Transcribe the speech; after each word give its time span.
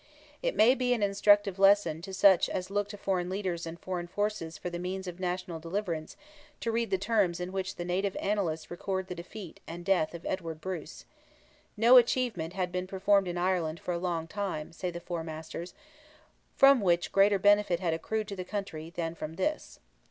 It 0.41 0.55
may 0.55 0.73
be 0.73 0.95
an 0.95 1.03
instructive 1.03 1.59
lesson 1.59 2.01
to 2.01 2.11
such 2.11 2.49
as 2.49 2.71
look 2.71 2.89
to 2.89 2.97
foreign 2.97 3.29
leaders 3.29 3.67
and 3.67 3.79
foreign 3.79 4.07
forces 4.07 4.57
for 4.57 4.71
the 4.71 4.79
means 4.79 5.05
of 5.05 5.19
national 5.19 5.59
deliverance 5.59 6.17
to 6.61 6.71
read 6.71 6.89
the 6.89 6.97
terms 6.97 7.39
in 7.39 7.51
which 7.51 7.75
the 7.75 7.85
native 7.85 8.15
Annalists 8.15 8.71
record 8.71 9.09
the 9.09 9.13
defeat 9.13 9.59
and 9.67 9.85
death 9.85 10.15
of 10.15 10.25
Edward 10.25 10.59
Bruce: 10.59 11.05
"No 11.77 11.97
achievement 11.97 12.53
had 12.53 12.71
been 12.71 12.87
performed 12.87 13.27
in 13.27 13.37
Ireland, 13.37 13.79
for 13.79 13.93
a 13.93 13.99
long 13.99 14.25
time," 14.25 14.73
say 14.73 14.89
the 14.89 14.99
Four 14.99 15.23
Masters, 15.23 15.75
"from 16.55 16.81
which 16.81 17.11
greater 17.11 17.37
benefit 17.37 17.79
had 17.79 17.93
accrued 17.93 18.27
to 18.29 18.35
the 18.35 18.43
country 18.43 18.89
than 18.89 19.13
from 19.13 19.35
this." 19.35 19.79